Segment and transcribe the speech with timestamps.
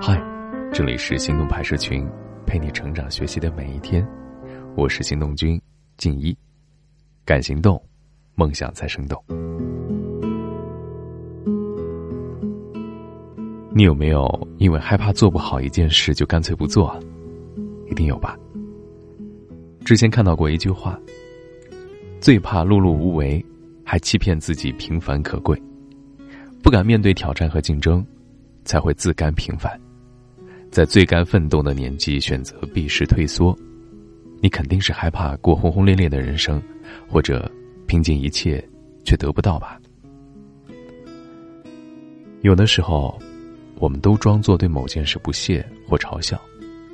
[0.00, 0.20] 嗨，
[0.72, 2.04] 这里是心动拍摄群，
[2.44, 4.04] 陪你成长学习的每一天。
[4.76, 5.60] 我是心动君
[5.96, 6.36] 静一，
[7.24, 7.80] 敢行动，
[8.34, 9.22] 梦想才生动。
[13.72, 16.98] 你有没有因为害怕做不好一件事就干脆不做？
[17.88, 18.36] 一定有吧。
[19.84, 20.98] 之前看到过一句话：
[22.20, 23.42] 最怕碌碌无为，
[23.84, 25.56] 还欺骗自己平凡可贵，
[26.64, 28.04] 不敢面对挑战和竞争。
[28.66, 29.78] 才会自甘平凡，
[30.74, 33.56] 在最该奋斗的年纪选择避世退缩，
[34.40, 36.60] 你肯定是害怕过轰轰烈烈的人生，
[37.08, 37.48] 或者
[37.86, 38.60] 拼尽一切
[39.04, 39.80] 却得不到吧？
[42.40, 43.16] 有的时候，
[43.76, 46.42] 我们都装作对某件事不屑或嘲笑，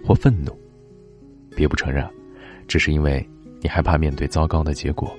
[0.05, 0.55] 或愤怒，
[1.57, 2.07] 别不承认，
[2.69, 3.27] 只是因为
[3.63, 5.11] 你害怕面对糟糕的结果，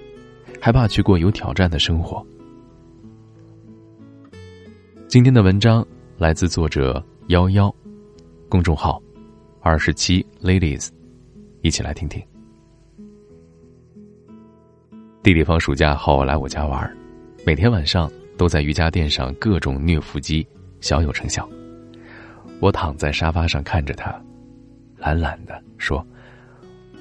[0.62, 2.24] 害怕去过有挑战的生活。
[5.08, 5.84] 今天的文章。
[6.18, 7.76] 来自作者幺幺，
[8.52, 9.02] 公众号
[9.62, 10.90] 二十七 ladies，
[11.62, 12.22] 一起来听听。
[15.24, 16.98] 弟弟放暑假后来我家玩，
[17.46, 20.46] 每天晚上都在瑜伽垫上各种虐腹肌，
[20.82, 21.48] 小有成效。
[22.60, 24.22] 我躺在沙发上看着他，
[24.98, 26.06] 懒懒的说：“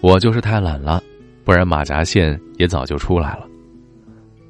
[0.00, 1.02] 我就是太懒了，
[1.42, 3.48] 不然马甲线也早就出来了。”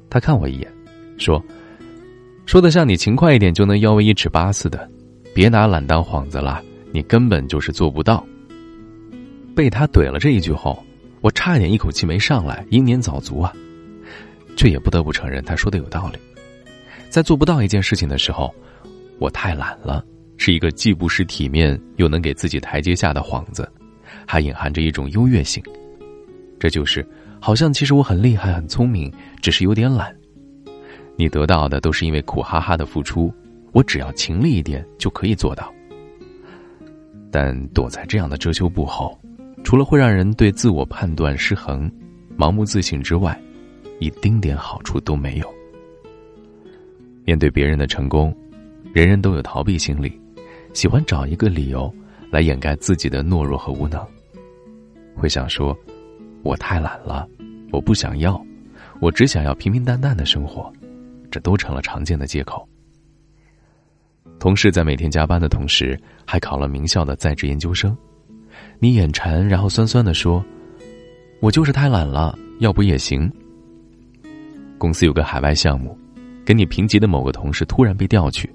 [0.07, 0.71] 他看我一眼，
[1.17, 1.43] 说。
[2.45, 4.87] 说的像你勤快一点就能腰围一尺八似的，
[5.33, 6.61] 别拿懒当幌子了，
[6.91, 8.25] 你根本就是做不到。
[9.55, 10.83] 被他怼了这一句后，
[11.19, 13.53] 我差点一口气没上来，英年早卒啊！
[14.55, 16.17] 却也不得不承认他说的有道理，
[17.09, 18.53] 在做不到一件事情的时候，
[19.19, 20.03] 我太懒了，
[20.37, 23.69] 是一个既不失体面又能给自己台阶下的幌子，
[24.25, 25.63] 还隐含着一种优越性。
[26.59, 27.05] 这就是，
[27.39, 29.11] 好像其实我很厉害很聪明，
[29.41, 30.15] 只是有点懒。
[31.17, 33.33] 你得到的都是因为苦哈哈的付出，
[33.73, 35.73] 我只要勤力一点就可以做到。
[37.31, 39.17] 但躲在这样的遮羞布后，
[39.63, 41.89] 除了会让人对自我判断失衡、
[42.37, 43.39] 盲目自信之外，
[43.99, 45.53] 一丁点好处都没有。
[47.23, 48.35] 面对别人的成功，
[48.93, 50.19] 人人都有逃避心理，
[50.73, 51.93] 喜欢找一个理由
[52.29, 54.05] 来掩盖自己的懦弱和无能。
[55.15, 55.77] 会想说
[56.43, 57.27] ：“我太懒了，
[57.71, 58.43] 我不想要，
[58.99, 60.71] 我只想要平平淡淡的生活。”
[61.31, 62.67] 这都成了常见的借口。
[64.41, 67.95] 同事在每天加班的同时，还考了名校的在职研究生。
[68.79, 70.43] 你眼馋，然后酸酸的说
[71.41, 73.31] ：“我就是太懒了，要不也行。”
[74.79, 75.95] 公司有个海外项目，
[76.43, 78.51] 跟你平级的某个同事突然被调去，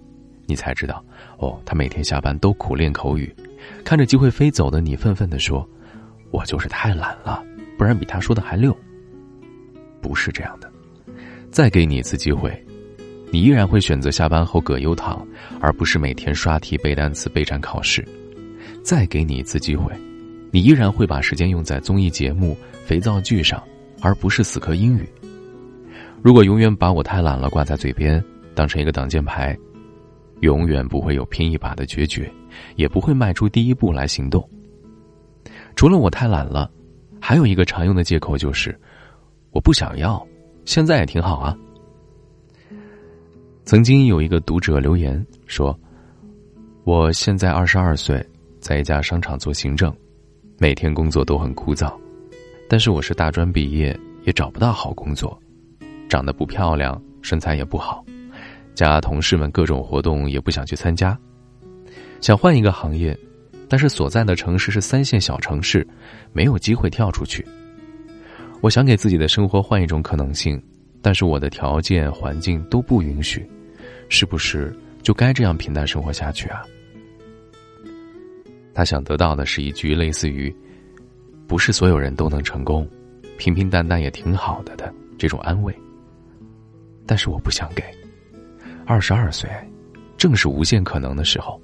[0.46, 1.04] 你才知道，
[1.38, 3.32] 哦，他每天下班都苦练口语。
[3.84, 5.64] 看着机会飞走的你，愤愤的说
[6.32, 7.44] ：“我就是太懒了，
[7.78, 8.76] 不然比他说的还溜。”
[10.02, 10.68] 不是这样的，
[11.52, 12.65] 再给你一次机会。
[13.36, 15.22] 你依然会选择下班后葛优躺，
[15.60, 18.02] 而不是每天刷题背单词备战考试。
[18.82, 19.92] 再给你一次机会，
[20.50, 23.62] 你依然会把时间用在综艺节目、肥皂剧上，
[24.00, 25.06] 而不是死磕英语。
[26.22, 28.24] 如果永远把我太懒了挂在嘴边，
[28.54, 29.54] 当成一个挡箭牌，
[30.40, 32.32] 永远不会有拼一把的决绝，
[32.76, 34.48] 也不会迈出第一步来行动。
[35.74, 36.70] 除了我太懒了，
[37.20, 38.74] 还有一个常用的借口就是
[39.50, 40.26] 我不想要，
[40.64, 41.54] 现在也挺好啊。
[43.66, 45.76] 曾经有一个读者留言说
[46.86, 48.24] ：“我现在二十二岁，
[48.60, 49.92] 在一家商场做行政，
[50.56, 51.92] 每天工作都很枯燥。
[52.68, 55.36] 但是我是大专毕业，也找不到好工作，
[56.08, 58.04] 长得不漂亮，身材也不好，
[58.72, 61.18] 加同事们各种活动也不想去参加。
[62.20, 63.18] 想换一个行业，
[63.68, 65.84] 但是所在的城市是三线小城市，
[66.32, 67.44] 没有机会跳出去。
[68.60, 70.62] 我想给自己的生活换一种可能性，
[71.02, 73.44] 但是我的条件环境都不允许。”
[74.08, 76.62] 是不是就该这样平淡生活下去啊？
[78.74, 80.54] 他想得到的是一句类似于
[81.48, 82.86] “不是所有人都能成功，
[83.38, 85.74] 平平淡淡也挺好的”的这种安慰。
[87.06, 87.82] 但是我不想给。
[88.84, 89.48] 二十二岁，
[90.16, 91.60] 正是无限可能的时候。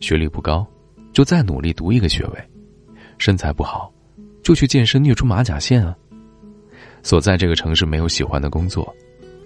[0.00, 0.66] 学历不高，
[1.12, 2.40] 就再努力读一个学位；
[3.18, 3.92] 身材不好，
[4.42, 5.96] 就去健身虐出马甲线啊。
[7.02, 8.94] 所在这个城市没有喜欢的工作。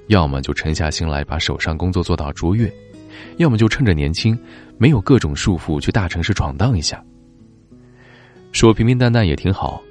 [0.08, 2.72] 要么就沉下心来把手上工作做到卓越，
[3.36, 4.38] 要么就趁着年轻，
[4.78, 7.02] 没有各种束缚去大城市闯荡一下。
[8.50, 9.82] 说平平淡淡也挺好，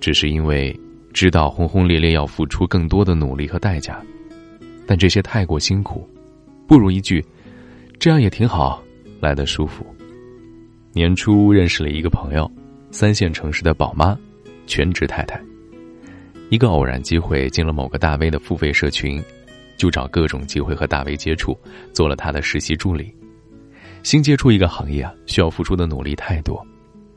[0.00, 0.74] 只是因为
[1.12, 4.00] 知道轰轰烈烈要付出更多的努力和代价，
[4.86, 6.08] 但这些太过辛苦，
[6.66, 7.24] 不如一句
[8.00, 8.82] “这样也挺好”
[9.20, 9.86] 来的舒服。
[10.92, 12.50] 年初认识了一个朋友，
[12.90, 14.18] 三线城市的宝妈，
[14.66, 15.40] 全职太太。
[16.48, 19.22] 一个偶然机会进了某个大 V 的付费社群。
[19.80, 21.58] 就找各种机会和大 V 接触，
[21.90, 23.10] 做了他的实习助理。
[24.02, 26.62] 新接触一个行业啊，需要付出的努力太多，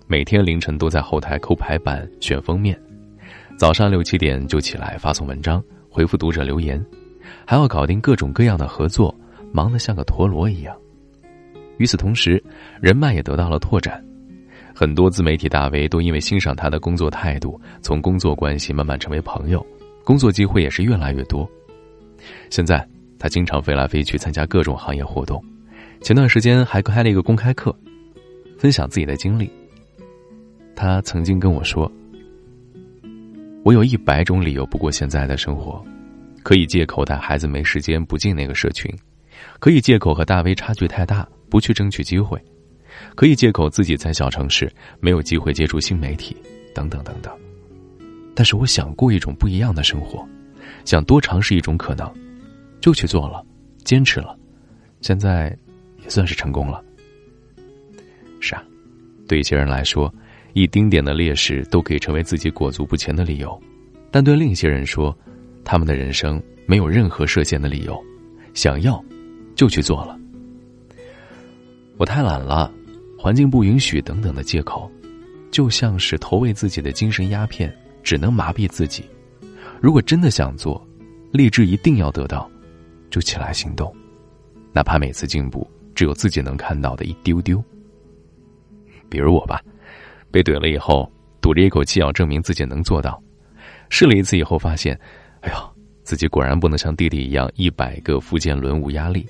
[0.08, 2.80] 每天凌晨都在后台抠排版、选封面，
[3.58, 6.82] 早上六七点就起来发送文章、回复读者留言，
[7.46, 9.14] 还要搞定各种各样的合作，
[9.52, 10.74] 忙得像个陀螺一样。
[11.80, 12.42] 与此同时，
[12.80, 14.02] 人脉也得到了拓展，
[14.74, 19.66] 很多自媒体大 V 都因为欣赏他的工作态度，从工作关系慢慢成为朋友，
[20.06, 21.46] 工作机会也是越来越多。
[22.50, 22.86] 现在
[23.18, 25.44] 他经常飞来飞去参加各种行业活动，
[26.02, 27.76] 前段时间还开了一个公开课，
[28.58, 29.50] 分享自己的经历。
[30.76, 31.92] 他曾经跟我说
[33.64, 35.84] ：“我有一百种理由不过现在的生活，
[36.42, 38.92] 可以借口带孩子没时间不进那个社群，
[39.60, 42.36] 可以借口和大 V 差距太大。”不去争取机会，
[43.14, 46.36] 可以借口自己在小城市没有机会接触新媒体，
[46.74, 47.32] 等等等等。
[48.34, 50.28] 但是我想过一种不一样的生活，
[50.86, 52.12] 想多尝试一种可能，
[52.82, 53.46] 就去做了，
[53.84, 54.38] 坚持了，
[55.02, 55.56] 现在
[56.04, 56.84] 也算是成功了。
[58.40, 58.64] 是啊，
[59.28, 60.14] 对一些人来说，
[60.54, 63.62] 一丁点的劣势都可以成为自己裹足不前的理由，
[64.12, 65.18] 但对另一些人说，
[65.64, 68.04] 他们的人生没有任何设限的理由，
[68.54, 69.04] 想要
[69.56, 70.20] 就去做了。
[71.98, 72.72] 我太懒了，
[73.18, 74.92] 环境不允许等等的借口，
[75.52, 79.06] 就像是投喂自己的精神鸦片，只能麻痹自己。
[79.84, 80.82] 如果真的想做，
[81.34, 82.50] 立志一定要得到，
[83.10, 83.94] 就起来行动，
[84.72, 87.62] 哪怕每次进步只有自己能看到的一丢丢。
[89.10, 89.62] 比如我吧，
[90.32, 93.22] 被怼了以后，赌着一口气要证明自己能做到，
[93.90, 94.98] 试了一次以后发现，
[95.42, 95.58] 哎呦，
[96.04, 99.28] 自己果然不能像弟弟一样一百个复健轮无压力。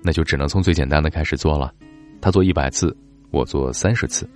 [0.00, 1.74] 那就只能从最简单的开始做了，
[2.22, 2.96] 他做一百次，
[3.32, 4.26] 我做三十次，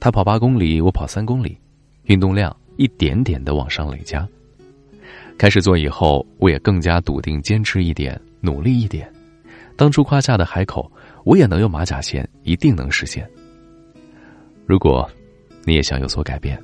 [0.00, 1.56] 他跑八公里，我跑三公里，
[2.06, 4.26] 运动量一点点的往上累加。
[5.36, 9.12] 开始做以后，我也更加笃定，坚持一点，努力一点。
[9.76, 10.90] 当初夸下的海口，
[11.24, 13.28] 我也能用马甲线，一定能实现。
[14.66, 15.08] 如果
[15.64, 16.56] 你也想有所改变，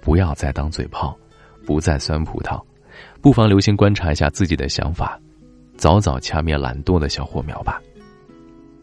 [0.00, 1.18] 不要再当嘴炮，
[1.66, 2.62] 不再酸葡萄，
[3.20, 5.20] 不妨留心观察一下自己的想法。
[5.76, 7.82] 早早掐灭懒惰的小火苗吧。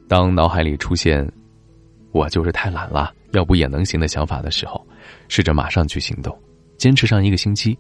[0.07, 1.27] 当脑海里出现
[2.11, 4.85] “我就是太懒了，要不也能行”的想法的时候，
[5.29, 6.37] 试着马上去行动，
[6.83, 7.79] 坚持上一个星期。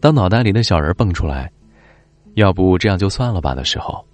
[0.00, 1.48] 当脑袋里的小人蹦出来
[2.34, 4.04] “要不这样就算了吧”的时候，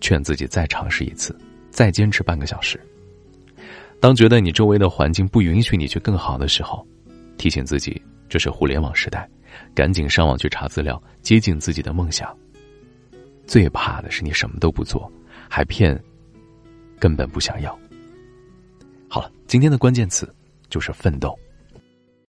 [0.00, 1.38] 劝自己再尝试一次，
[1.70, 2.80] 再坚持半个小时。
[4.00, 6.86] 当觉得你周围的环境不允许你去更好的时候，
[7.36, 8.00] 提醒自己
[8.30, 9.28] 这是互联网时代，
[9.74, 12.34] 赶紧上网去查资料，接近自己的梦想。
[13.46, 15.12] 最怕的是你什么都不做，
[15.50, 16.02] 还骗，
[16.98, 17.78] 根本不想要。
[19.06, 20.34] 好了，今天的关键词
[20.70, 21.38] 就是奋斗。